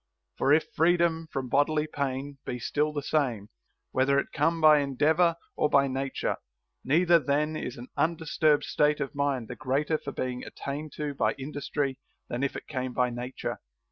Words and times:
For 0.35 0.51
if 0.51 0.73
freedom 0.73 1.27
from 1.31 1.47
bodily 1.47 1.85
pain 1.85 2.39
be 2.43 2.57
still 2.57 2.91
the 2.91 3.03
same, 3.03 3.49
whether 3.91 4.17
it 4.17 4.31
come 4.33 4.59
by 4.59 4.79
endeavor 4.79 5.35
or 5.55 5.69
by 5.69 5.87
nature, 5.87 6.37
neither 6.83 7.19
then 7.19 7.55
is 7.55 7.77
an 7.77 7.89
undisturbed 7.95 8.63
state 8.63 8.99
of 8.99 9.13
mind 9.13 9.47
the 9.47 9.55
greater 9.55 9.99
for 9.99 10.11
being 10.11 10.43
attained 10.43 10.93
to 10.93 11.13
by 11.13 11.33
industry 11.35 11.99
than 12.29 12.41
if 12.41 12.55
it 12.55 12.65
came 12.65 12.93
by 12.93 13.11
nature. 13.11 13.59